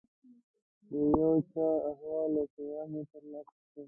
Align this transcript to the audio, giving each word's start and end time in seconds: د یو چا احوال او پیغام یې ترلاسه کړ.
د 0.89 0.91
یو 1.19 1.33
چا 1.51 1.65
احوال 1.89 2.31
او 2.39 2.45
پیغام 2.53 2.91
یې 2.97 3.03
ترلاسه 3.11 3.53
کړ. 3.71 3.79